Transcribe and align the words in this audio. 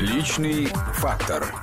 Личный 0.00 0.64
фактор. 0.94 1.54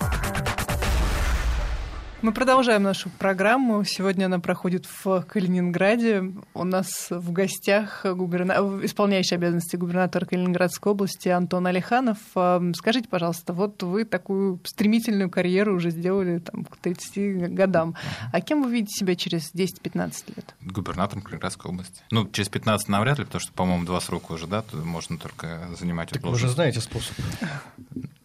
Мы 2.22 2.32
продолжаем 2.32 2.84
нашу 2.84 3.10
программу. 3.10 3.84
Сегодня 3.84 4.26
она 4.26 4.40
проходит 4.40 4.86
в 4.86 5.22
Калининграде. 5.22 6.34
У 6.54 6.64
нас 6.64 7.08
в 7.10 7.32
гостях 7.32 8.06
губерна... 8.06 8.54
исполняющий 8.84 9.34
обязанности 9.34 9.76
губернатора 9.76 10.26
Калининградской 10.26 10.92
области 10.92 11.30
Антон 11.30 11.66
Алиханов. 11.66 12.18
А, 12.36 12.62
скажите, 12.76 13.10
пожалуйста, 13.10 13.54
вот 13.54 13.82
вы 13.82 14.06
такую 14.06 14.60
стремительную 14.66 15.32
карьеру 15.32 15.76
уже 15.76 15.90
сделали 15.90 16.38
там, 16.38 16.66
к 16.66 16.78
30 16.78 17.54
годам. 17.56 17.96
А 18.32 18.42
кем 18.42 18.62
вы 18.62 18.72
видите 18.72 19.00
себя 19.00 19.16
через 19.16 19.52
10-15 19.52 20.34
лет? 20.36 20.56
Губернатором 20.62 21.24
Калининградской 21.24 21.72
области. 21.72 22.04
Ну, 22.12 22.28
через 22.30 22.50
15 22.50 22.88
навряд 22.88 23.18
ли, 23.18 23.26
потому 23.26 23.40
что, 23.40 23.52
по-моему, 23.54 23.86
два 23.86 24.00
срока 24.00 24.34
уже, 24.34 24.46
да, 24.46 24.64
можно 24.74 25.18
только 25.18 25.70
занимать 25.80 26.10
Так 26.10 26.24
вы 26.24 26.38
же 26.38 26.50
знаете 26.50 26.82
способ. 26.82 27.16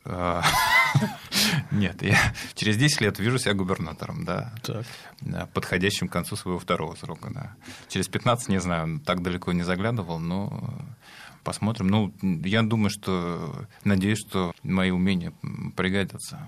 А, 0.05 0.43
нет, 1.71 2.03
я 2.03 2.18
через 2.54 2.76
10 2.76 3.00
лет 3.00 3.18
вижу 3.18 3.39
себя 3.39 3.54
губернатором, 3.54 4.25
да. 4.25 4.53
Так. 4.63 4.85
Подходящим 5.53 6.09
к 6.09 6.13
концу 6.13 6.36
своего 6.36 6.59
второго 6.59 6.95
срока, 6.96 7.31
да. 7.32 7.54
Через 7.89 8.09
15, 8.09 8.49
не 8.49 8.61
знаю, 8.61 9.00
так 9.00 9.23
далеко 9.23 9.53
не 9.53 9.62
заглядывал, 9.62 10.18
но 10.18 10.75
посмотрим. 11.45 11.89
Ну, 11.89 12.14
я 12.45 12.62
думаю, 12.62 12.90
что, 12.90 13.67
надеюсь, 13.85 14.18
что 14.18 14.53
мои 14.62 14.90
умения 14.90 15.32
пригодятся 15.76 16.40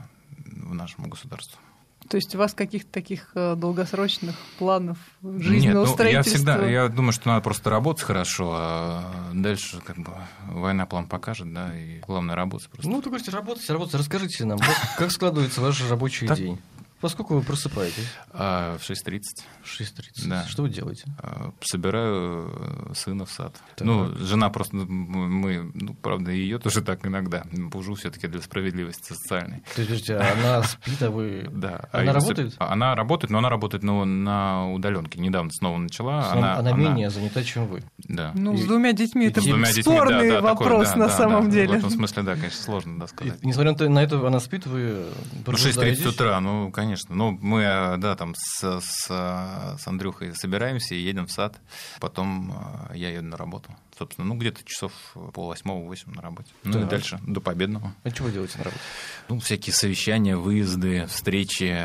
в 0.46 0.74
нашему 0.74 1.08
государству. 1.08 1.58
То 2.08 2.16
есть 2.16 2.34
у 2.34 2.38
вас 2.38 2.54
каких-то 2.54 2.90
таких 2.92 3.30
э, 3.34 3.54
долгосрочных 3.56 4.36
планов 4.58 4.98
жизненного 5.22 5.86
Нет, 5.86 5.98
ну, 5.98 6.04
Я 6.04 6.22
всегда, 6.22 6.66
я 6.66 6.88
думаю, 6.88 7.12
что 7.12 7.28
надо 7.28 7.42
просто 7.42 7.70
работать 7.70 8.04
хорошо, 8.04 8.54
а 8.56 9.30
дальше 9.32 9.80
как 9.84 9.98
бы 9.98 10.12
война 10.48 10.86
план 10.86 11.06
покажет, 11.06 11.52
да, 11.52 11.76
и 11.76 12.00
главное 12.00 12.36
работать 12.36 12.68
просто. 12.68 12.90
Ну, 12.90 13.00
то 13.00 13.12
есть 13.14 13.28
работать, 13.28 13.68
работать. 13.70 13.94
Расскажите 13.94 14.44
нам, 14.44 14.58
как, 14.58 14.76
как 14.98 15.10
складывается 15.10 15.60
ваш 15.60 15.88
рабочий 15.88 16.28
день? 16.28 16.60
Во 17.02 17.10
сколько 17.10 17.34
вы 17.34 17.42
просыпаетесь? 17.42 18.08
А, 18.32 18.78
в 18.78 18.90
6.30. 18.90 19.20
В 19.62 19.80
6.30? 19.80 20.28
Да. 20.28 20.46
Что 20.46 20.62
вы 20.62 20.70
делаете? 20.70 21.04
А, 21.18 21.52
собираю 21.60 22.50
э, 22.90 22.94
сына 22.94 23.26
в 23.26 23.30
сад. 23.30 23.54
Так. 23.76 23.86
Ну, 23.86 24.14
жена 24.16 24.48
просто, 24.48 24.76
мы, 24.76 25.70
ну, 25.74 25.92
правда, 25.94 26.30
ее 26.30 26.58
тоже 26.58 26.80
так 26.80 27.04
иногда. 27.06 27.44
Бужу 27.52 27.94
все 27.94 28.10
таки 28.10 28.26
для 28.26 28.40
справедливости 28.40 29.12
социальной. 29.12 29.62
То 29.76 29.82
есть, 29.82 30.08
она 30.08 30.62
спит, 30.62 31.02
а 31.02 31.10
вы... 31.10 31.46
Да. 31.52 31.88
Она 31.92 32.12
а 32.12 32.14
работает? 32.14 32.54
Она 32.58 32.94
работает, 32.94 33.30
но 33.30 33.38
она 33.38 33.50
работает 33.50 33.84
ну, 33.84 34.04
на 34.06 34.72
удаленке. 34.72 35.20
Недавно 35.20 35.50
снова 35.50 35.76
начала. 35.76 36.32
Она, 36.32 36.56
она, 36.56 36.70
она 36.70 36.72
менее 36.72 37.10
занята, 37.10 37.42
чем 37.42 37.66
вы. 37.66 37.82
Да. 37.98 38.32
Ну, 38.34 38.54
и... 38.54 38.56
с 38.56 38.64
двумя 38.64 38.94
детьми 38.94 39.26
это 39.26 39.42
двумя 39.42 39.66
спорный 39.66 40.22
детьми, 40.22 40.30
да, 40.30 40.40
да, 40.40 40.54
вопрос 40.54 40.88
такой, 40.88 41.00
да, 41.00 41.04
на 41.04 41.10
да, 41.10 41.16
самом 41.16 41.44
да, 41.46 41.50
деле. 41.50 41.68
В 41.68 41.76
этом 41.76 41.90
смысле, 41.90 42.22
да, 42.22 42.34
конечно, 42.34 42.62
сложно 42.62 43.00
да, 43.00 43.06
сказать. 43.08 43.42
И, 43.42 43.46
несмотря 43.46 43.88
на 43.90 44.02
это, 44.02 44.26
она 44.26 44.40
спит, 44.40 44.66
вы 44.66 45.04
Ну, 45.46 45.52
6.30 45.52 46.08
утра, 46.08 46.40
ну, 46.40 46.70
конечно 46.70 46.93
конечно. 46.94 47.14
Ну, 47.14 47.38
мы, 47.40 47.62
э, 47.62 47.96
да, 47.98 48.14
там 48.14 48.34
с, 48.36 48.80
с, 48.80 49.06
с 49.06 49.86
Андрюхой 49.86 50.34
собираемся 50.34 50.94
и 50.94 50.98
едем 50.98 51.26
в 51.26 51.32
сад. 51.32 51.58
Потом 52.00 52.52
э, 52.90 52.96
я 52.96 53.10
еду 53.10 53.26
на 53.26 53.36
работу. 53.36 53.74
Собственно, 53.98 54.26
ну, 54.26 54.36
где-то 54.36 54.64
часов 54.64 54.92
пол 55.32 55.48
восьмого, 55.48 55.84
восемь 55.84 56.12
на 56.12 56.22
работе. 56.22 56.50
Ну, 56.62 56.72
да. 56.72 56.80
и 56.80 56.84
дальше, 56.84 57.18
до 57.26 57.40
победного. 57.40 57.94
А 58.04 58.08
вы 58.22 58.30
делаете 58.32 58.58
на 58.58 58.64
работе? 58.64 58.82
Ну, 59.28 59.40
всякие 59.40 59.72
совещания, 59.72 60.36
выезды, 60.36 61.06
встречи, 61.06 61.84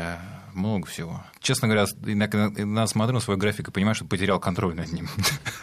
много 0.52 0.86
всего. 0.86 1.24
Честно 1.40 1.68
говоря, 1.68 1.86
иногда 2.04 2.86
смотрю 2.86 3.14
на 3.14 3.20
свой 3.20 3.36
график 3.36 3.68
и 3.68 3.70
понимаю, 3.70 3.94
что 3.94 4.04
потерял 4.04 4.38
контроль 4.38 4.74
над 4.74 4.92
ним. 4.92 5.08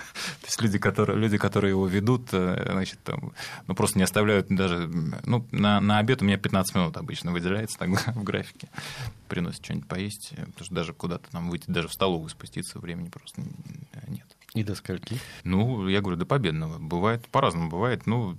Есть 0.57 0.73
люди, 0.73 0.79
которые, 0.79 1.19
люди, 1.19 1.37
которые 1.37 1.71
его 1.71 1.85
ведут, 1.87 2.29
э, 2.31 2.69
значит, 2.71 2.99
там, 3.03 3.31
ну, 3.67 3.75
просто 3.75 3.97
не 3.99 4.03
оставляют 4.03 4.47
даже... 4.49 4.87
Ну, 5.23 5.45
на, 5.51 5.79
на 5.79 5.99
обед 5.99 6.21
у 6.21 6.25
меня 6.25 6.37
15 6.37 6.75
минут 6.75 6.97
обычно 6.97 7.31
выделяется 7.31 7.77
так, 7.77 7.89
в 8.15 8.23
графике. 8.23 8.69
Приносят 9.27 9.63
что-нибудь 9.63 9.87
поесть, 9.87 10.29
потому 10.31 10.63
что 10.63 10.73
даже 10.75 10.93
куда-то 10.93 11.29
там 11.31 11.49
выйти, 11.49 11.65
даже 11.67 11.87
в 11.87 11.93
столовую 11.93 12.29
спуститься 12.29 12.79
времени 12.79 13.09
просто 13.09 13.41
нет. 14.07 14.36
И 14.53 14.63
до 14.63 14.75
скольки? 14.75 15.19
Ну, 15.43 15.87
я 15.89 15.99
говорю, 15.99 16.17
до 16.17 16.25
победного. 16.25 16.79
Бывает, 16.79 17.27
по-разному 17.27 17.69
бывает. 17.69 18.07
Ну, 18.07 18.37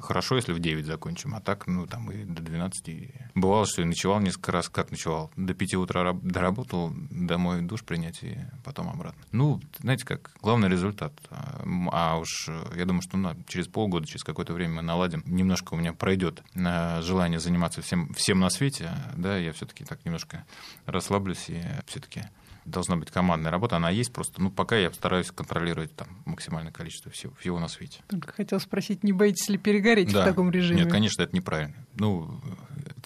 хорошо, 0.00 0.36
если 0.36 0.52
в 0.52 0.60
9 0.60 0.86
закончим, 0.86 1.34
а 1.34 1.40
так, 1.40 1.66
ну, 1.66 1.86
там 1.86 2.10
и 2.10 2.24
до 2.24 2.42
12. 2.42 3.12
Бывало, 3.34 3.66
что 3.66 3.82
я 3.82 3.86
ночевал 3.86 4.20
несколько 4.20 4.52
раз. 4.52 4.70
Как 4.70 4.90
ночевал? 4.90 5.30
До 5.36 5.52
5 5.52 5.74
утра 5.74 6.14
доработал, 6.14 6.90
домой 7.10 7.60
душ 7.60 7.84
принять 7.84 8.22
и 8.22 8.38
потом 8.64 8.88
обратно. 8.88 9.22
Ну, 9.30 9.60
знаете 9.80 10.06
как, 10.06 10.32
главный 10.40 10.70
результат. 10.70 11.12
А 11.30 12.16
уж 12.18 12.48
я 12.74 12.86
думаю, 12.86 13.02
что 13.02 13.18
ну, 13.18 13.36
через 13.46 13.68
полгода, 13.68 14.06
через 14.06 14.24
какое-то 14.24 14.54
время 14.54 14.76
мы 14.76 14.82
наладим. 14.82 15.22
Немножко 15.26 15.74
у 15.74 15.76
меня 15.76 15.92
пройдет 15.92 16.42
э, 16.54 17.02
желание 17.02 17.40
заниматься 17.40 17.82
всем, 17.82 18.12
всем 18.14 18.40
на 18.40 18.48
свете. 18.48 18.90
Да, 19.14 19.36
я 19.36 19.52
все-таки 19.52 19.84
так 19.84 20.02
немножко 20.06 20.46
расслаблюсь 20.86 21.50
и 21.50 21.62
все-таки 21.86 22.22
должна 22.66 22.96
быть 22.96 23.10
командная 23.10 23.50
работа, 23.50 23.76
она 23.76 23.90
есть 23.90 24.12
просто. 24.12 24.42
Ну, 24.42 24.50
пока 24.50 24.76
я 24.76 24.92
стараюсь 24.92 25.30
контролировать 25.30 25.94
там 25.94 26.08
максимальное 26.24 26.72
количество 26.72 27.10
всего, 27.10 27.34
всего 27.34 27.58
на 27.58 27.68
свете. 27.68 28.00
Только 28.08 28.32
хотел 28.32 28.60
спросить, 28.60 29.04
не 29.04 29.12
боитесь 29.12 29.48
ли 29.48 29.58
перегореть 29.58 30.12
да. 30.12 30.22
в 30.22 30.24
таком 30.24 30.50
режиме? 30.50 30.82
Нет, 30.82 30.90
конечно, 30.92 31.22
это 31.22 31.34
неправильно. 31.34 31.74
Ну, 31.94 32.40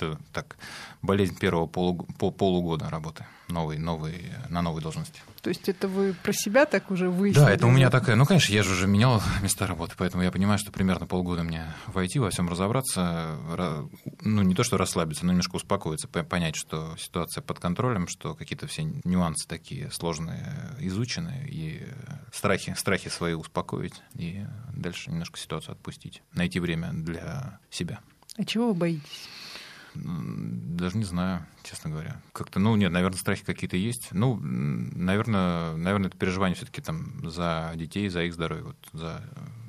это 0.01 0.19
так, 0.33 0.57
болезнь 1.03 1.37
первого 1.39 1.67
полу, 1.67 2.07
полугода 2.17 2.89
работы 2.89 3.27
новый, 3.51 3.79
новый, 3.79 4.33
на 4.49 4.63
новой 4.63 4.81
должности. 4.81 5.21
То 5.43 5.49
есть 5.49 5.69
это 5.69 5.89
вы 5.89 6.15
про 6.15 6.33
себя 6.33 6.67
так 6.67 6.91
уже 6.91 7.11
выяснили? 7.11 7.45
Да, 7.45 7.51
это 7.51 7.67
у 7.67 7.71
меня 7.71 7.91
такая... 7.91 8.17
Ну, 8.17 8.27
конечно, 8.27 8.53
я 8.53 8.63
же 8.63 8.73
уже 8.73 8.87
менял 8.87 9.23
места 9.43 9.67
работы, 9.67 9.95
поэтому 9.97 10.23
я 10.23 10.31
понимаю, 10.31 10.59
что 10.59 10.73
примерно 10.73 11.07
полгода 11.07 11.43
мне 11.43 11.67
войти, 11.89 12.19
во 12.19 12.31
всем 12.31 12.49
разобраться, 12.49 13.37
ну, 14.21 14.43
не 14.43 14.55
то 14.55 14.63
что 14.63 14.77
расслабиться, 14.77 15.25
но 15.25 15.33
немножко 15.33 15.57
успокоиться, 15.57 16.09
понять, 16.09 16.57
что 16.57 16.97
ситуация 16.99 17.43
под 17.43 17.59
контролем, 17.59 18.07
что 18.09 18.35
какие-то 18.35 18.67
все 18.67 18.85
нюансы 19.05 19.49
такие 19.49 19.91
сложные 19.91 20.75
изучены, 20.79 21.47
и 21.49 21.87
страхи, 22.33 22.75
страхи 22.77 23.09
свои 23.09 23.35
успокоить, 23.35 24.03
и 24.15 24.45
дальше 24.75 25.11
немножко 25.11 25.39
ситуацию 25.39 25.73
отпустить, 25.73 26.23
найти 26.33 26.61
время 26.61 26.91
для 26.93 27.59
себя. 27.71 28.01
А 28.37 28.45
чего 28.45 28.69
вы 28.69 28.75
боитесь? 28.75 29.29
Даже 29.95 30.97
не 30.97 31.05
знаю, 31.05 31.47
честно 31.63 31.91
говоря. 31.91 32.21
Как-то, 32.33 32.59
ну, 32.59 32.77
нет, 32.77 32.93
наверное, 32.93 33.19
страхи 33.19 33.45
какие-то 33.45 33.77
есть. 33.77 34.09
Ну, 34.13 34.39
наверное, 34.41 35.77
наверное, 35.77 36.09
это 36.09 36.19
переживание 36.19 36.57
все-таки 36.57 36.81
там 36.81 37.29
за 37.29 37.73
детей, 37.77 38.09
за 38.09 38.23
их 38.23 38.35
здоровье, 38.35 38.65
вот 38.65 38.77
за 38.93 39.23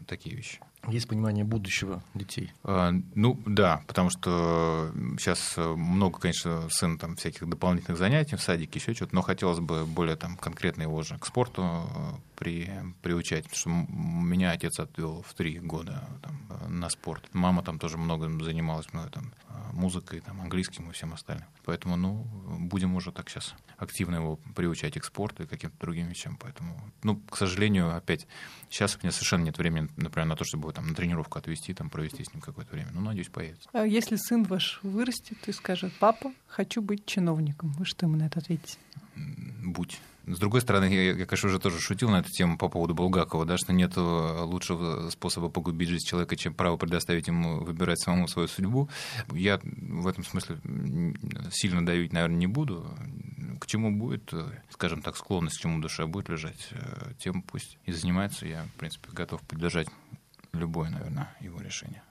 такие 0.08 0.36
вещи. 0.36 0.60
Есть 0.88 1.08
понимание 1.08 1.44
будущего 1.44 2.04
детей? 2.16 2.52
А, 2.64 2.92
ну 3.14 3.40
да, 3.46 3.84
потому 3.88 4.10
что 4.10 4.92
сейчас 5.20 5.56
много, 5.58 6.20
конечно, 6.20 6.68
сын 6.70 6.98
там 6.98 7.16
всяких 7.16 7.48
дополнительных 7.48 7.98
занятий 7.98 8.36
в 8.36 8.42
садике, 8.42 8.80
еще 8.80 8.94
что-то, 8.94 9.14
но 9.14 9.22
хотелось 9.22 9.60
бы 9.60 9.86
более 9.86 10.16
там 10.16 10.38
конкретно 10.38 10.84
его 10.84 11.04
же 11.04 11.18
к 11.20 11.26
спорту 11.26 11.64
э, 11.64 12.14
при, 12.36 12.70
приучать, 13.04 13.44
потому 13.44 13.58
что 13.58 13.70
меня 13.92 14.52
отец 14.52 14.80
отвел 14.80 15.24
в 15.28 15.34
три 15.36 15.60
года 15.60 16.04
там, 16.24 16.80
на 16.80 16.90
спорт. 16.90 17.30
Мама 17.34 17.62
там 17.62 17.78
тоже 17.78 17.98
много 17.98 18.28
занималась 18.44 18.92
много 18.92 19.10
там 19.10 19.34
музыкой, 19.74 20.22
там, 20.22 20.42
английским 20.42 20.90
и 20.90 20.94
всем 20.94 21.14
остальным. 21.14 21.48
Поэтому, 21.66 21.96
ну, 21.96 22.26
будем 22.60 22.96
уже 22.96 23.12
так 23.12 23.30
сейчас 23.30 23.56
активно 23.78 24.16
его 24.16 24.38
приучать 24.56 24.98
и 24.98 25.00
к 25.00 25.06
спорту, 25.06 25.44
и 25.44 25.48
каким-то 25.48 25.78
другим 25.80 26.08
вещам. 26.08 26.38
Поэтому, 26.38 26.80
ну, 27.04 27.18
к 27.30 27.38
сожалению, 27.38 27.96
опять, 27.96 28.28
сейчас 28.70 28.96
у 28.96 29.00
меня 29.00 29.12
совершенно 29.12 29.44
нет 29.44 29.58
времени, 29.58 29.90
например, 29.98 30.28
на 30.28 30.36
то, 30.36 30.44
чтобы 30.44 30.71
его 30.72 30.74
там 30.74 30.88
на 30.88 30.96
тренировку 30.96 31.38
отвезти, 31.38 31.74
там, 31.74 31.90
провести 31.90 32.24
с 32.24 32.34
ним 32.34 32.42
какое-то 32.42 32.72
время. 32.72 32.90
Ну, 32.94 33.02
надеюсь, 33.02 33.30
появится. 33.30 33.70
А 33.74 33.86
если 33.86 34.16
сын 34.16 34.44
ваш 34.44 34.80
вырастет 34.84 35.38
и 35.48 35.52
скажет, 35.52 35.94
папа, 36.00 36.34
хочу 36.48 36.82
быть 36.82 37.06
чиновником, 37.06 37.72
вы 37.78 37.86
что 37.86 38.06
ему 38.06 38.18
на 38.18 38.24
это 38.24 38.40
ответите? 38.40 38.78
Будь. 39.64 40.00
С 40.28 40.38
другой 40.38 40.62
стороны, 40.62 40.86
я, 40.86 41.14
я, 41.14 41.26
конечно, 41.26 41.50
уже 41.50 41.60
тоже 41.60 41.80
шутил 41.80 42.10
на 42.10 42.20
эту 42.20 42.30
тему 42.30 42.58
по 42.58 42.70
поводу 42.70 42.94
Булгакова, 42.94 43.46
да, 43.46 43.58
что 43.58 43.74
нет 43.74 43.98
лучшего 43.98 45.10
способа 45.10 45.50
погубить 45.50 45.90
жизнь 45.90 46.06
человека, 46.06 46.36
чем 46.36 46.54
право 46.54 46.78
предоставить 46.78 47.28
ему 47.28 47.60
выбирать 47.64 48.00
самому 48.00 48.28
свою 48.28 48.48
судьбу. 48.48 48.88
Я 49.34 49.60
в 49.64 50.08
этом 50.08 50.24
смысле 50.24 50.58
сильно 51.52 51.86
давить, 51.86 52.14
наверное, 52.14 52.38
не 52.38 52.48
буду. 52.48 52.88
К 53.60 53.66
чему 53.66 53.92
будет, 53.92 54.32
скажем 54.70 55.02
так, 55.02 55.18
склонность, 55.18 55.58
к 55.58 55.62
чему 55.62 55.82
душа 55.82 56.06
будет 56.06 56.30
лежать, 56.30 56.70
э, 56.72 57.14
тем 57.20 57.42
пусть 57.42 57.78
и 57.86 57.92
занимается. 57.92 58.48
Я, 58.48 58.64
в 58.64 58.80
принципе, 58.80 59.10
готов 59.12 59.42
поддержать 59.42 59.88
любое, 60.54 60.90
наверное, 60.90 61.36
его 61.42 61.60
решение. 61.62 62.04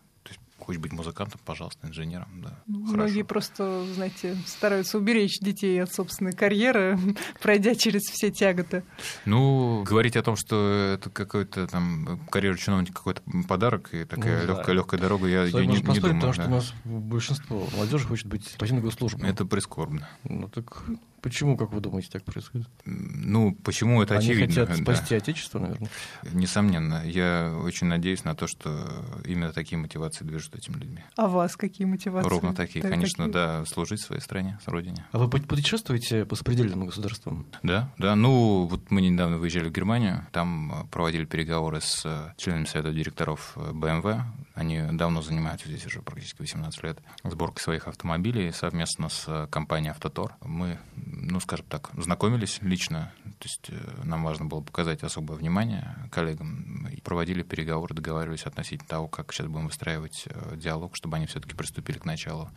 Хочешь 0.59 0.81
быть 0.81 0.93
музыкантом, 0.93 1.41
пожалуйста, 1.47 1.87
инженером, 1.87 2.29
да. 2.43 2.63
Ну, 2.67 2.81
многие 2.93 3.23
просто, 3.23 3.87
знаете, 3.95 4.37
стараются 4.47 4.99
уберечь 4.99 5.39
детей 5.41 5.83
от 5.83 5.93
собственной 5.93 6.33
карьеры, 6.33 6.99
пройдя 7.43 7.75
через 7.75 8.03
все 8.03 8.31
тяготы. 8.31 8.85
Ну, 9.25 9.83
говорить 9.85 10.17
о 10.17 10.23
том, 10.23 10.37
что 10.37 10.95
это 10.95 11.09
какой-то 11.09 11.67
там 11.67 12.21
карьера 12.31 12.57
чиновника 12.59 12.93
какой-то 12.93 13.23
подарок 13.49 13.95
и 13.95 14.05
такая 14.05 14.43
ну, 14.43 14.49
легкая 14.49 14.75
легкая 14.77 15.01
дорога, 15.01 15.29
я, 15.29 15.45
я 15.45 15.65
не, 15.65 15.79
не 15.79 15.83
думаю. 15.83 16.03
Потому 16.03 16.21
да. 16.21 16.33
что 16.35 16.45
у 16.45 16.51
нас 16.51 16.75
большинство 16.85 17.67
молодежи 17.75 18.07
хочет 18.07 18.27
быть 18.27 18.57
на 18.61 18.81
госслужбу. 18.81 19.25
Это 19.25 19.47
прискорбно. 19.47 20.11
Ну 20.25 20.49
так 20.49 20.85
Почему, 21.23 21.57
как 21.57 21.73
вы 21.73 21.81
думаете, 21.81 22.09
так 22.11 22.25
происходит? 22.25 22.69
Ну, 22.85 23.55
почему 23.65 24.03
это 24.03 24.15
Они 24.17 24.25
очевидно? 24.31 24.49
хотят 24.49 24.69
да. 24.69 24.75
спасти 24.77 25.15
Отечество, 25.15 25.59
наверное. 25.59 25.89
Несомненно. 26.33 27.03
Я 27.05 27.55
очень 27.63 27.87
надеюсь 27.89 28.25
на 28.25 28.35
то, 28.35 28.47
что 28.47 29.05
именно 29.25 29.53
такие 29.53 29.79
мотивации 29.79 30.25
движут 30.25 30.55
этими 30.57 30.75
людьми. 30.77 31.01
А 31.17 31.29
вас 31.29 31.57
какие 31.57 31.87
мотивации? 31.87 32.29
Ровно 32.29 32.55
такие, 32.55 32.83
Да, 32.83 32.89
конечно, 32.89 33.25
какие? 33.27 33.33
да, 33.33 33.65
служить 33.67 34.01
своей 34.01 34.23
стране, 34.23 34.59
родине. 34.67 35.07
А 35.13 35.19
вы 35.19 35.29
пут- 35.29 35.47
путешествуете 35.47 36.25
по 36.25 36.37
сопредельным 36.37 36.87
государствам? 36.87 37.47
Да, 37.63 37.93
да. 37.99 38.15
Ну, 38.17 38.67
вот 38.67 38.91
мы 38.91 39.01
недавно 39.03 39.37
выезжали 39.39 39.69
в 39.69 39.73
Германию, 39.73 40.27
там 40.33 40.73
э, 40.73 40.87
проводили 40.91 41.25
переговоры 41.25 41.81
с 41.81 42.03
э, 42.05 42.33
членами 42.37 42.65
совета 42.65 42.93
директоров 42.93 43.53
э, 43.57 43.73
BMW. 43.73 44.21
Они 44.55 44.81
давно 44.93 45.23
занимаются 45.23 45.69
здесь 45.69 45.87
уже 45.87 46.03
практически 46.03 46.41
18 46.43 46.83
лет 46.83 46.99
сборкой 47.25 47.63
своих 47.63 47.89
автомобилей 47.89 48.53
совместно 48.53 49.09
с 49.09 49.25
э, 49.27 49.47
компанией 49.51 49.91
«Автотор». 49.91 50.35
Мы, 50.43 50.79
ну, 51.13 51.41
скажем 51.41 51.67
так, 51.69 51.91
знакомились 51.97 52.59
лично, 52.63 53.13
то 53.25 53.49
есть 53.49 53.71
э, 53.71 54.03
нам 54.05 54.25
важно 54.25 54.47
было 54.47 54.61
показать 54.61 55.03
особое 55.03 55.37
внимание 55.37 55.97
коллегам 56.11 56.89
проводили 57.11 57.43
переговоры, 57.43 57.95
договаривались 57.95 58.45
относительно 58.45 58.89
того, 58.89 59.09
как 59.09 59.33
сейчас 59.33 59.49
будем 59.49 59.67
выстраивать 59.67 60.25
э, 60.27 60.57
диалог, 60.57 60.95
чтобы 60.95 61.17
они 61.17 61.27
все-таки 61.27 61.57
приступили 61.57 61.99
к 61.99 62.05
началу 62.05 62.51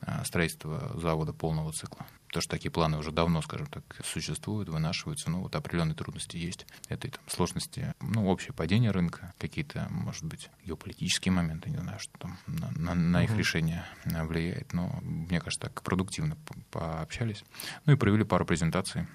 э, 0.00 0.24
строительства 0.24 0.92
завода 0.94 1.32
полного 1.32 1.72
цикла. 1.72 2.06
Потому 2.30 2.42
что 2.42 2.50
такие 2.52 2.70
планы 2.70 2.96
уже 2.96 3.10
давно, 3.10 3.42
скажем 3.42 3.66
так, 3.66 3.82
существуют, 4.04 4.68
вынашиваются, 4.68 5.30
но 5.30 5.40
вот 5.40 5.56
определенные 5.56 5.96
трудности 5.96 6.36
есть. 6.36 6.64
Это 6.88 7.08
и 7.08 7.10
там 7.10 7.20
сложности, 7.26 7.92
ну, 8.00 8.28
общее 8.28 8.52
падение 8.52 8.92
рынка, 8.92 9.34
какие-то, 9.38 9.88
может 9.90 10.22
быть, 10.24 10.48
геополитические 10.64 11.32
моменты, 11.32 11.70
не 11.70 11.78
знаю, 11.78 11.98
что 11.98 12.16
там 12.18 12.38
на, 12.46 12.70
на- 12.70 12.94
на 12.94 13.24
их 13.24 13.30
Мгм. 13.30 13.38
решение 13.40 13.84
влияет. 14.04 14.72
Но, 14.72 15.00
мне 15.02 15.40
кажется, 15.40 15.66
так 15.68 15.82
продуктивно 15.82 16.36
по- 16.36 16.54
пообщались. 16.78 17.42
Ну 17.84 17.94
и 17.94 17.96
провели 17.96 18.22
пару 18.22 18.44
презентаций 18.46 19.08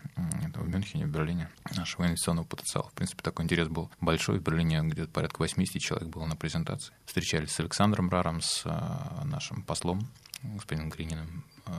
это 0.46 0.60
в 0.60 0.68
Мюнхене, 0.68 1.06
в 1.06 1.10
Берлине 1.10 1.50
нашего 1.74 2.06
инвестиционного 2.06 2.46
потенциала. 2.46 2.90
В 2.90 2.94
принципе, 2.94 3.22
такой 3.24 3.46
интерес 3.46 3.70
был 3.70 3.90
большой. 4.02 4.40
В 4.40 4.44
Берлине 4.44 4.82
где-то 4.84 5.10
порядка 5.12 5.38
80 5.40 5.82
человек 5.82 6.10
было 6.10 6.26
на 6.26 6.36
презентации. 6.36 6.94
Встречались 7.06 7.52
с 7.52 7.60
Александром 7.62 8.10
Раром, 8.10 8.42
с 8.42 8.64
э, 8.66 9.24
нашим 9.26 9.64
послом, 9.64 10.06
господином 10.56 10.90
Грининым, 10.90 11.44
э, 11.66 11.72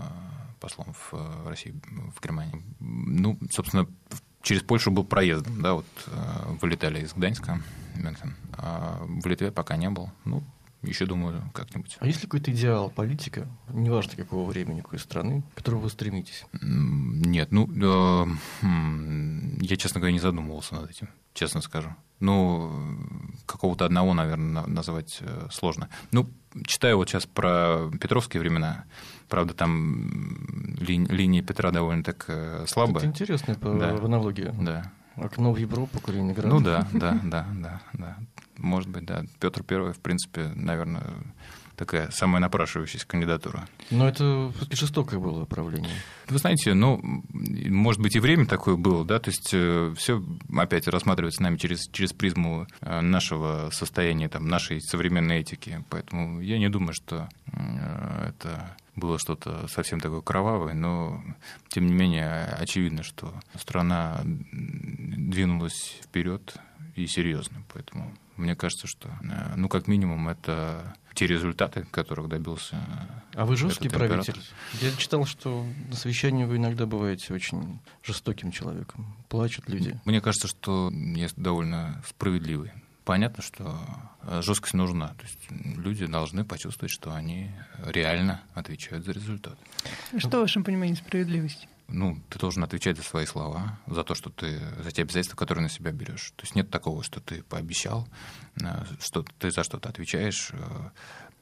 послом 0.61 0.93
в 0.93 1.11
э, 1.15 1.49
России, 1.49 1.75
в 2.17 2.23
Германии. 2.23 2.63
Ну, 2.81 3.39
собственно, 3.51 3.85
в- 3.85 4.23
через 4.43 4.63
Польшу 4.63 4.91
был 4.91 5.05
проездом, 5.05 5.61
да, 5.63 5.75
вот 5.75 5.87
э, 6.07 6.57
вылетали 6.61 7.03
из 7.05 7.13
Гданьска, 7.15 7.61
Мюнхен, 7.95 8.35
а 8.53 9.03
в 9.07 9.27
Литве 9.27 9.51
пока 9.53 9.77
не 9.77 9.91
был. 9.91 10.11
Ну, 10.25 10.43
еще 10.83 11.07
думаю, 11.07 11.43
как-нибудь. 11.55 11.97
А 12.01 12.07
есть 12.07 12.21
ли 12.21 12.27
какой-то 12.27 12.53
идеал 12.53 12.91
политика, 12.91 13.49
неважно 13.71 14.15
какого 14.17 14.49
времени, 14.49 14.83
какой 14.83 14.99
страны, 14.99 15.43
к 15.55 15.57
которому 15.57 15.83
вы 15.83 15.91
стремитесь? 15.91 16.45
Нет, 16.63 17.51
ну, 17.51 17.67
э, 17.73 18.27
м, 18.63 19.59
я, 19.61 19.77
честно 19.77 20.01
говоря, 20.01 20.13
не 20.13 20.21
задумывался 20.21 20.75
над 20.75 20.91
этим, 20.91 21.09
честно 21.35 21.61
скажу. 21.61 21.95
Ну, 22.21 22.73
какого-то 23.47 23.85
одного, 23.85 24.15
наверное, 24.15 24.67
назвать 24.67 25.21
сложно. 25.51 25.89
Ну, 26.13 26.31
читаю 26.65 26.97
вот 26.97 27.09
сейчас 27.09 27.27
про 27.27 27.91
петровские 28.01 28.41
времена. 28.41 28.85
Правда, 29.29 29.55
там 29.55 30.75
ли- 30.79 31.05
линия 31.07 31.43
Петра 31.43 31.71
довольно 31.73 32.03
так 32.05 32.25
э, 32.29 32.61
Это 32.63 32.73
слабая. 32.73 33.05
интересная 33.05 33.57
по- 33.57 33.75
Да. 33.75 33.91
аналогия. 33.97 34.55
Да. 34.61 34.93
Окно 35.17 35.53
в 35.53 35.57
Европу, 35.57 35.99
Калининград. 36.01 36.47
Ну 36.47 36.61
да, 36.61 36.87
да, 36.93 37.19
да, 37.25 37.47
да, 37.55 37.81
да. 37.95 38.17
Может 38.57 38.89
быть, 38.89 39.05
да. 39.05 39.25
Петр 39.41 39.63
Первый, 39.63 39.93
в 39.93 39.99
принципе, 39.99 40.51
наверное, 40.55 41.05
такая 41.77 42.11
самая 42.11 42.41
напрашивающаяся 42.41 43.07
кандидатура. 43.07 43.69
Но 43.91 44.09
это 44.09 44.53
жестокое 44.71 45.21
было 45.21 45.45
правление. 45.45 45.95
Вы 46.29 46.39
знаете, 46.39 46.75
ну, 46.75 47.01
может 47.33 48.01
быть, 48.01 48.17
и 48.17 48.21
время 48.21 48.47
такое 48.47 48.77
было, 48.77 49.05
да, 49.05 49.19
то 49.19 49.31
есть 49.31 49.99
все 49.99 50.25
опять 50.57 50.89
рассматривается 50.89 51.43
нами 51.43 51.57
через, 51.57 51.89
через 51.93 52.13
призму 52.13 52.67
э, 52.81 53.01
нашего 53.01 53.71
состояния, 53.73 54.29
там, 54.29 54.49
нашей 54.49 54.81
современной 54.81 55.41
этики, 55.41 55.85
поэтому 55.91 56.41
я 56.41 56.59
не 56.59 56.69
думаю, 56.69 56.95
что 56.95 57.29
э, 57.53 58.29
это 58.31 58.77
было 58.95 59.19
что-то 59.19 59.69
совсем 59.69 60.01
такое 60.01 60.23
кровавое, 60.23 60.75
но, 60.75 61.23
тем 61.69 61.87
не 61.87 61.93
менее, 61.93 62.45
очевидно, 62.59 63.03
что 63.03 63.33
страна 63.55 64.21
двинулась 64.25 65.99
вперед 66.03 66.57
и 66.95 67.07
серьезно, 67.07 67.63
поэтому 67.73 68.13
мне 68.37 68.55
кажется, 68.55 68.87
что, 68.87 69.09
э, 69.09 69.55
ну, 69.57 69.69
как 69.69 69.87
минимум, 69.87 70.29
это 70.29 70.95
те 71.17 71.27
результаты, 71.27 71.87
которых 71.91 72.29
добился 72.29 72.77
А 73.35 73.47
вы 73.47 73.57
жесткий 73.57 73.89
правитель? 73.89 74.41
Я 74.81 74.93
читал, 74.93 75.25
что 75.25 75.67
на 75.89 75.97
совещании 75.97 76.45
вы 76.45 76.59
иногда 76.59 76.87
бываете 76.87 77.33
очень 77.33 77.81
жестоким 78.05 78.53
человеком. 78.53 79.17
Плачут 79.29 79.69
люди. 79.69 79.99
Мне 80.05 80.21
кажется, 80.21 80.47
что 80.47 80.93
я 80.93 81.29
довольно 81.37 82.03
справедливый. 82.07 82.71
Понятно, 83.05 83.43
что 83.43 83.79
э, 84.23 84.43
жесткость 84.43 84.75
нужна. 84.75 85.09
То 85.09 85.23
есть 85.23 85.39
люди 85.79 86.07
должны 86.07 86.45
почувствовать, 86.45 86.91
что 86.91 87.15
они 87.15 87.51
реально 87.85 88.43
отвечают 88.53 89.05
за 89.05 89.13
результат. 89.13 89.57
Что 90.19 90.39
в 90.39 90.41
вашем 90.41 90.65
понимании 90.65 90.95
справедливости? 90.95 91.69
Ну, 91.89 92.21
ты 92.31 92.39
должен 92.39 92.65
отвечать 92.65 92.97
за 92.97 93.05
свои 93.05 93.27
слова, 93.27 93.79
за 93.87 94.03
то, 94.03 94.15
что 94.15 94.31
ты, 94.31 94.61
за 94.83 94.91
те 94.91 95.03
обязательства, 95.03 95.37
которые 95.37 95.63
на 95.63 95.69
себя 95.69 95.93
берешь. 95.93 96.33
То 96.37 96.43
есть 96.43 96.57
нет 96.57 96.69
такого, 96.69 97.05
что 97.05 97.21
ты 97.21 97.43
пообещал, 97.45 98.09
э, 98.61 98.85
что 99.01 99.25
ты 99.39 99.53
за 99.53 99.63
что-то 99.63 99.89
отвечаешь, 99.89 100.51
э, 100.53 100.91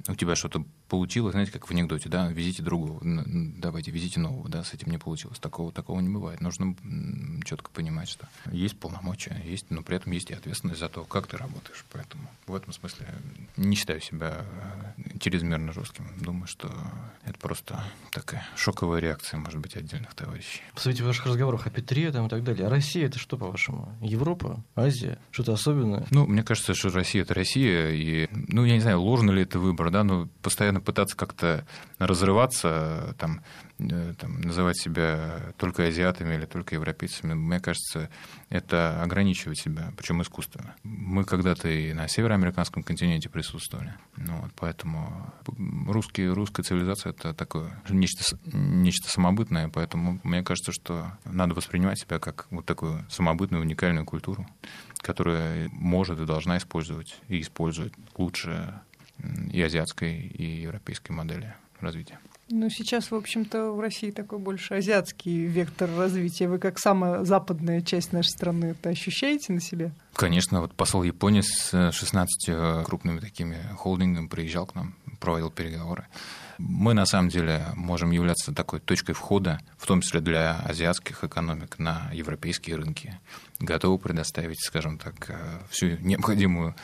у 0.09 0.15
тебя 0.15 0.35
что-то 0.37 0.65
получилось, 0.89 1.33
знаете, 1.33 1.53
как 1.53 1.67
в 1.67 1.71
анекдоте, 1.71 2.09
да, 2.09 2.29
везите 2.29 2.63
другого, 2.63 3.01
давайте, 3.03 3.91
везите 3.91 4.21
нового, 4.21 4.49
да, 4.49 4.63
с 4.63 4.75
этим 4.75 4.91
не 4.91 4.99
получилось. 4.99 5.39
Такого, 5.39 5.73
такого 5.73 6.01
не 6.01 6.11
бывает. 6.11 6.41
Нужно 6.41 6.77
четко 7.45 7.71
понимать, 7.71 8.09
что 8.09 8.29
есть 8.53 8.79
полномочия, 8.79 9.41
есть, 9.45 9.71
но 9.71 9.83
при 9.83 9.97
этом 9.97 10.13
есть 10.13 10.31
и 10.31 10.35
ответственность 10.35 10.81
за 10.81 10.89
то, 10.89 11.05
как 11.05 11.27
ты 11.27 11.39
работаешь. 11.39 11.85
Поэтому 11.91 12.29
в 12.47 12.55
этом 12.55 12.73
смысле 12.73 13.07
не 13.57 13.77
считаю 13.77 14.01
себя 14.01 14.45
чрезмерно 15.25 15.73
жестким. 15.73 16.07
Думаю, 16.21 16.47
что 16.47 16.71
это 17.25 17.39
просто 17.39 17.83
такая 18.11 18.47
шоковая 18.57 19.01
реакция, 19.01 19.39
может 19.39 19.59
быть, 19.59 19.75
отдельных 19.75 20.15
товарищей. 20.15 20.61
В 20.75 20.81
свете 20.81 21.03
ваших 21.03 21.25
разговоров 21.25 21.67
о 21.67 21.71
Петре 21.71 22.13
там, 22.13 22.27
и 22.27 22.29
так 22.29 22.45
далее. 22.45 22.67
А 22.67 22.71
Россия 22.71 23.07
это 23.07 23.19
что, 23.19 23.39
по-вашему? 23.39 23.97
Европа? 24.03 24.63
Азия? 24.77 25.19
Что-то 25.31 25.55
особенное? 25.55 26.07
Ну, 26.11 26.27
мне 26.27 26.43
кажется, 26.43 26.75
что 26.75 26.91
Россия 26.91 27.23
это 27.23 27.33
Россия, 27.33 27.91
и, 27.91 28.29
ну, 28.33 28.67
я 28.67 28.75
не 28.75 28.81
знаю, 28.81 29.01
ложный 29.01 29.35
ли 29.35 29.43
это 29.43 29.59
выбор, 29.59 29.91
да, 29.91 30.05
но 30.05 30.29
постоянно 30.43 30.83
пытаться 30.83 31.17
как-то 31.17 31.67
разрываться, 31.99 33.17
там, 33.19 33.41
там, 33.79 34.41
называть 34.41 34.79
себя 34.79 35.53
только 35.57 35.87
азиатами 35.87 36.35
или 36.35 36.47
только 36.47 36.77
европейцами, 36.77 37.35
мне 37.35 37.61
кажется, 37.61 38.09
это 38.49 39.03
ограничивать 39.03 39.59
себя, 39.59 39.93
причем 39.97 40.23
искусственно. 40.23 40.77
Мы 40.85 41.25
когда-то 41.25 41.69
и 41.69 41.93
на 41.93 42.07
североамериканском 42.09 42.83
континенте 42.83 43.29
присутствовали, 43.29 43.95
ну, 44.17 44.41
вот, 44.43 44.53
поэтому 44.57 45.33
русские, 45.89 46.33
русская 46.33 46.63
цивилизация 46.63 47.11
это 47.11 47.35
такое 47.35 47.83
нечто, 47.89 48.39
нечто 48.53 49.11
самобытное, 49.11 49.69
поэтому 49.69 50.21
мне 50.23 50.43
кажется, 50.43 50.73
что 50.73 51.13
надо 51.25 51.55
воспринимать 51.55 51.99
себя 51.99 52.19
как 52.19 52.47
вот 52.51 52.67
такую 52.67 53.05
самобытную, 53.11 53.63
уникальную 53.63 54.07
культуру, 54.07 54.47
которая 54.99 55.69
может 55.73 56.21
и 56.21 56.27
должна 56.27 56.59
использовать 56.59 57.17
и 57.29 57.41
использует 57.41 57.95
лучше 58.17 58.81
и 59.53 59.61
азиатской, 59.63 60.21
и 60.21 60.63
европейской 60.63 61.13
модели 61.13 61.55
развития. 61.81 62.19
Ну, 62.51 62.69
сейчас, 62.69 63.11
в 63.11 63.15
общем-то, 63.15 63.73
в 63.73 63.81
России 63.81 64.11
такой 64.11 64.39
больше 64.39 64.75
азиатский 64.75 65.47
вектор 65.47 65.91
развития. 65.97 66.49
Вы 66.49 66.59
как 66.59 66.79
самая 66.79 67.25
западная 67.25 67.81
часть 67.81 68.13
нашей 68.13 68.29
страны 68.29 68.67
это 68.67 68.91
ощущаете 68.91 69.53
на 69.53 69.61
себе? 69.61 69.93
Конечно, 70.15 70.61
вот 70.61 70.75
посол 70.75 71.03
Японии 71.03 71.41
с 71.41 71.73
э, 71.73 71.91
16 71.91 72.85
крупными 72.85 73.21
такими 73.21 73.57
холдингами 73.77 74.29
приезжал 74.29 74.67
к 74.67 74.75
нам, 74.75 74.95
проводил 75.21 75.51
переговоры. 75.51 76.07
Мы, 76.59 76.95
на 76.95 77.07
самом 77.07 77.29
деле, 77.29 77.67
можем 77.75 78.11
являться 78.11 78.53
такой 78.53 78.81
точкой 78.81 79.15
входа, 79.15 79.61
в 79.77 79.87
том 79.87 80.01
числе 80.01 80.21
для 80.21 80.61
азиатских 80.61 81.25
экономик, 81.25 81.79
на 81.79 82.11
европейские 82.13 82.77
рынки. 82.77 83.19
Готовы 83.59 83.99
предоставить, 83.99 84.61
скажем 84.61 84.99
так, 84.99 85.15
э, 85.29 85.59
всю 85.71 85.97
необходимую 86.01 86.75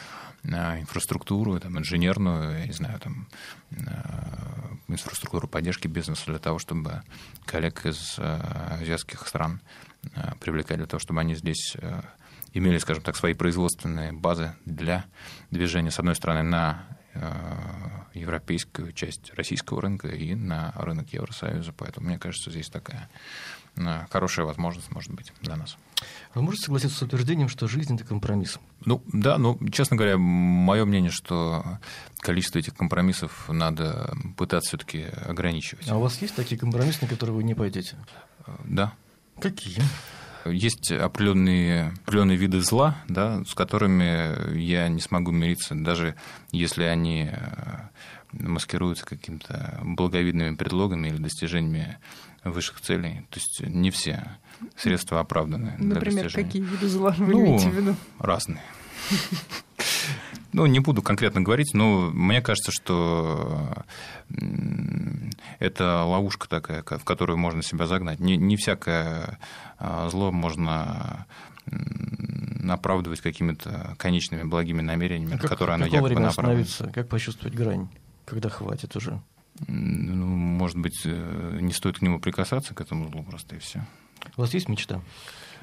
э, 0.43 0.81
инфраструктуру, 0.81 1.61
там, 1.61 1.79
инженерную, 1.79 2.59
я 2.61 2.67
не 2.67 2.73
знаю, 2.73 2.99
там, 2.99 3.29
э, 3.71 4.70
инфраструктуру 4.92 5.49
поддержки 5.49 5.88
бизнеса 5.88 6.25
для 6.26 6.38
того, 6.38 6.59
чтобы 6.59 7.02
коллег 7.44 7.85
из 7.87 8.18
э, 8.18 8.23
азиатских 8.80 9.26
стран 9.26 9.61
э, 10.14 10.32
привлекать 10.40 10.78
для 10.78 10.87
того, 10.87 11.00
чтобы 11.00 11.20
они 11.20 11.35
здесь 11.35 11.76
э, 11.76 12.02
имели, 12.52 12.78
скажем 12.78 13.02
так, 13.02 13.16
свои 13.16 13.35
производственные 13.35 14.12
базы 14.12 14.54
для 14.64 15.04
движения, 15.50 15.90
с 15.90 15.99
одной 15.99 16.14
стороны, 16.14 16.42
на 16.42 16.85
европейскую 18.14 18.93
часть 18.93 19.33
российского 19.35 19.83
рынка 19.83 20.09
и 20.09 20.35
на 20.35 20.73
рынок 20.76 21.12
Евросоюза. 21.12 21.73
Поэтому, 21.73 22.07
мне 22.07 22.19
кажется, 22.19 22.50
здесь 22.50 22.69
такая 22.69 23.09
э, 23.76 24.07
хорошая 24.11 24.47
возможность, 24.47 24.90
может 24.90 25.12
быть, 25.12 25.33
для 25.40 25.57
нас. 25.57 25.76
Вы 26.35 26.43
можете 26.43 26.64
согласиться 26.64 26.99
с 26.99 27.02
утверждением, 27.02 27.49
что 27.49 27.69
жизнь– 27.69 27.95
это 27.97 28.05
компромисс? 28.05 28.59
Ну, 28.85 29.02
да, 29.12 29.38
ну, 29.38 29.59
честно 29.71 29.97
говоря, 29.97 30.17
мое 30.19 30.85
мнение, 30.85 31.11
что 31.11 31.79
количество 32.19 32.59
этих 32.59 32.75
компромиссов 32.75 33.49
надо 33.49 34.14
пытаться 34.37 34.71
все-таки 34.71 35.02
ограничивать. 35.02 35.88
А 35.88 35.97
у 35.97 36.00
вас 36.00 36.21
есть 36.23 36.35
такие 36.35 36.59
компромиссы, 36.59 36.99
на 37.02 37.09
которые 37.09 37.37
вы 37.37 37.43
не 37.43 37.55
пойдете? 37.55 37.97
Да. 38.64 38.93
Какие? 39.40 39.83
Есть 40.50 40.92
определенные, 40.92 41.92
определенные 42.02 42.37
виды 42.37 42.61
зла, 42.61 42.97
да, 43.09 43.42
с 43.45 43.54
которыми 43.54 44.57
я 44.59 44.88
не 44.88 45.00
смогу 45.00 45.30
мириться, 45.30 45.75
даже 45.75 46.14
если 46.52 46.85
они 46.85 47.30
э, 47.33 47.88
маскируются 48.33 49.04
какими-то 49.07 49.80
благовидными 49.83 50.54
предлогами 50.57 51.09
или 51.09 51.16
достижениями 51.16 51.99
высших 52.45 52.80
целей. 52.80 53.26
То 53.30 53.38
есть 53.38 53.62
не 53.62 53.90
все 53.90 54.38
средства 54.76 55.21
оправданы. 55.21 55.75
Например, 55.78 56.30
для 56.30 56.45
какие 56.45 56.62
виды 56.62 56.88
зла 56.88 57.14
вы 57.19 57.33
ну, 57.33 57.47
имеете 57.47 57.69
в 57.69 57.75
виду? 57.75 57.97
Разные. 58.19 58.62
Ну, 60.52 60.66
не 60.66 60.80
буду 60.80 61.00
конкретно 61.00 61.42
говорить, 61.42 61.75
но 61.75 62.11
мне 62.11 62.42
кажется, 62.42 62.73
что 62.73 63.85
это 65.61 66.02
ловушка 66.05 66.49
такая, 66.49 66.83
в 66.83 67.05
которую 67.05 67.38
можно 67.38 67.62
себя 67.62 67.87
загнать. 67.87 68.19
Не, 68.19 68.37
не 68.37 68.57
всякое 68.57 69.38
а, 69.79 70.09
зло 70.09 70.33
можно 70.33 71.26
оправдывать 72.69 73.21
какими-то 73.21 73.95
конечными 73.99 74.43
благими 74.43 74.81
намерениями, 74.81 75.35
а 75.35 75.38
как, 75.38 75.50
которые 75.50 75.75
оно 75.75 75.87
якобы 75.87 76.09
время 76.09 76.23
направлено. 76.23 76.67
Как 76.93 77.09
почувствовать 77.09 77.55
грань, 77.55 77.88
когда 78.25 78.49
хватит 78.49 78.97
уже? 78.97 79.21
Ну, 79.67 80.26
может 80.26 80.79
быть, 80.79 81.02
э, 81.05 81.59
не 81.61 81.73
стоит 81.73 81.99
к 81.99 82.02
нему 82.02 82.19
прикасаться, 82.19 82.75
к 82.75 82.81
этому 82.81 83.11
злу 83.11 83.23
просто 83.23 83.57
и 83.57 83.59
все. 83.59 83.85
У 84.37 84.40
вас 84.40 84.55
есть 84.55 84.69
мечта? 84.69 85.02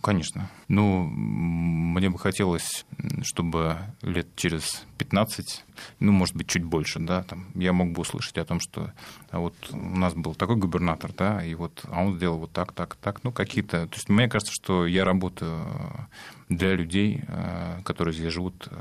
Конечно. 0.01 0.49
Ну, 0.67 1.03
мне 1.07 2.09
бы 2.09 2.19
хотелось, 2.19 2.85
чтобы 3.23 3.77
лет 4.01 4.27
через 4.35 4.85
15, 4.97 5.65
ну, 5.99 6.11
может 6.11 6.35
быть, 6.35 6.47
чуть 6.47 6.63
больше, 6.63 6.99
да, 6.99 7.23
там, 7.23 7.47
я 7.55 7.73
мог 7.73 7.91
бы 7.91 8.01
услышать 8.01 8.37
о 8.37 8.45
том, 8.45 8.59
что 8.59 8.93
а 9.29 9.39
вот 9.39 9.55
у 9.71 9.77
нас 9.77 10.13
был 10.13 10.35
такой 10.35 10.55
губернатор, 10.55 11.11
да, 11.13 11.43
и 11.43 11.53
вот, 11.55 11.83
а 11.89 12.01
он 12.01 12.15
сделал 12.17 12.37
вот 12.39 12.51
так, 12.51 12.73
так, 12.73 12.95
так, 12.95 13.23
ну, 13.23 13.31
какие-то... 13.31 13.87
То 13.87 13.95
есть 13.95 14.09
мне 14.09 14.27
кажется, 14.27 14.53
что 14.53 14.85
я 14.85 15.05
работаю 15.05 15.65
для 16.49 16.73
людей, 16.75 17.23
э, 17.27 17.81
которые 17.83 18.13
здесь 18.13 18.31
живут, 18.31 18.67
э, 18.71 18.77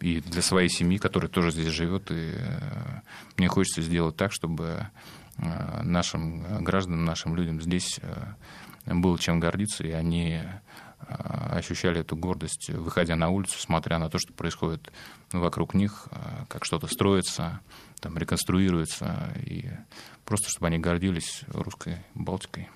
и 0.00 0.20
для 0.20 0.42
своей 0.42 0.68
семьи, 0.68 0.98
которая 0.98 1.30
тоже 1.30 1.50
здесь 1.50 1.68
живет, 1.68 2.10
и 2.10 2.34
э, 2.34 3.00
мне 3.36 3.48
хочется 3.48 3.82
сделать 3.82 4.16
так, 4.16 4.32
чтобы 4.32 4.88
нашим 5.82 6.62
гражданам, 6.62 7.06
нашим 7.06 7.34
людям 7.34 7.62
здесь 7.62 7.98
было 8.84 9.18
чем 9.18 9.40
гордиться, 9.40 9.86
и 9.86 9.90
они 9.90 10.42
ощущали 11.08 12.00
эту 12.00 12.16
гордость, 12.16 12.70
выходя 12.70 13.16
на 13.16 13.28
улицу, 13.28 13.58
смотря 13.58 13.98
на 13.98 14.08
то, 14.08 14.18
что 14.18 14.32
происходит 14.32 14.92
вокруг 15.32 15.74
них, 15.74 16.08
а, 16.10 16.44
как 16.48 16.64
что-то 16.64 16.86
строится, 16.86 17.60
там, 18.00 18.16
реконструируется, 18.16 19.34
и 19.44 19.70
просто 20.24 20.48
чтобы 20.48 20.68
они 20.68 20.78
гордились 20.78 21.42
русской 21.48 21.98
Балтикой. 22.14 22.68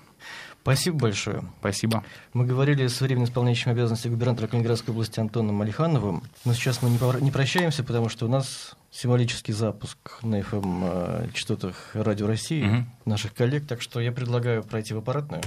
Спасибо 0.65 0.97
большое. 0.97 1.43
Спасибо. 1.59 2.03
Мы 2.33 2.47
говорили 2.47 2.87
с 2.87 2.99
временно 2.99 3.25
исполняющим 3.25 3.69
обязанности 3.69 4.07
губернатора 4.07 4.47
Калининградской 4.47 4.93
области 4.93 5.19
Антоном 5.19 5.61
Алихановым. 5.61 6.23
Но 6.43 6.55
сейчас 6.55 6.81
мы 6.81 6.89
не 6.89 7.29
прощаемся, 7.29 7.83
потому 7.83 8.09
что 8.09 8.25
у 8.25 8.29
нас 8.29 8.75
символический 8.89 9.53
запуск 9.53 9.97
на 10.23 10.39
FM-частотах 10.39 11.91
э, 11.93 12.01
Радио 12.01 12.25
России, 12.25 12.65
угу. 12.65 12.85
наших 13.05 13.35
коллег. 13.35 13.67
Так 13.67 13.83
что 13.83 13.99
я 13.99 14.11
предлагаю 14.11 14.63
пройти 14.63 14.95
в 14.95 14.97
аппаратную. 14.97 15.43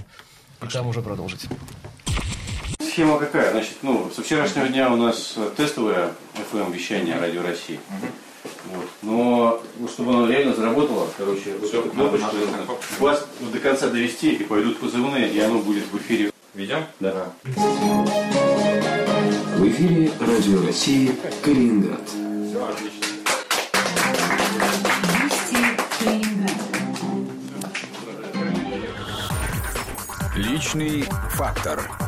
И 0.62 0.68
там 0.68 0.86
уже 0.86 1.02
продолжить. 1.02 1.48
Схема 2.98 3.20
какая? 3.20 3.52
Значит, 3.52 3.76
ну, 3.82 4.10
со 4.12 4.24
вчерашнего 4.24 4.66
дня 4.66 4.92
у 4.92 4.96
нас 4.96 5.36
тестовое 5.56 6.10
FM-вещание 6.52 7.16
Радио 7.16 7.44
России. 7.44 7.78
Вот. 8.72 8.86
Но 9.02 9.62
ну, 9.78 9.86
чтобы 9.86 10.14
оно 10.14 10.28
реально 10.28 10.52
заработало, 10.52 11.06
короче, 11.16 11.54
вот 11.60 11.72
эту 11.72 11.90
кнопочку 11.90 12.34
вас 12.98 13.24
до 13.52 13.60
конца 13.60 13.86
довести, 13.86 14.32
и 14.32 14.42
пойдут 14.42 14.80
позывные, 14.80 15.30
и 15.30 15.38
оно 15.38 15.60
будет 15.60 15.84
в 15.92 15.98
эфире. 15.98 16.32
Ведем? 16.54 16.86
Да. 16.98 17.32
В 17.44 17.54
эфире 19.68 20.10
Радио 20.18 20.66
России 20.66 21.12
Калининград. 21.44 22.00
Все, 22.04 22.66
отлично. 22.66 23.06
Личный 30.34 31.04
фактор. 31.36 32.07